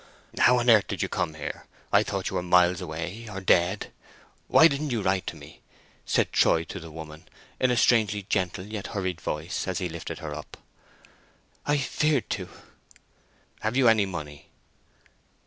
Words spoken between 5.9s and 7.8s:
said Troy to the woman, in a